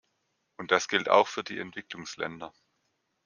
[0.57, 2.51] Und das gilt auch für die Entwicklungsländer.